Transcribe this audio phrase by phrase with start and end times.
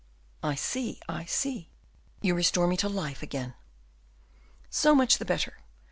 [0.41, 1.69] "I see, I see;
[2.23, 3.53] you restore me to life again."
[4.71, 5.59] "So much the better.